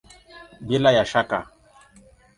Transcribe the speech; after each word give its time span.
Bila 0.59 0.91
ya 0.91 1.05
shaka! 1.05 1.39